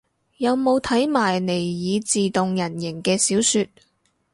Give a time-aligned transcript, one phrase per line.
[0.37, 3.67] 有冇睇埋尼爾自動人形嘅小說